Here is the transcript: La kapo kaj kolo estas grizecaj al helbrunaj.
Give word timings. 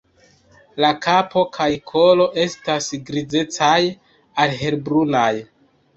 La 0.83 0.89
kapo 1.05 1.43
kaj 1.57 1.67
kolo 1.91 2.27
estas 2.45 2.87
grizecaj 3.11 3.77
al 4.45 4.57
helbrunaj. 4.63 5.31